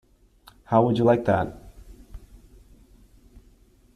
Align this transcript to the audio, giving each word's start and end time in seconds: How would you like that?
How 0.63 0.83
would 0.83 0.97
you 0.97 1.03
like 1.03 1.25
that? 1.25 1.55